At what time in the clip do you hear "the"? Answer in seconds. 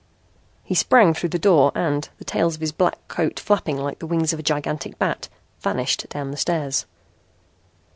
1.29-1.37, 2.17-2.25, 3.99-4.07, 6.31-6.37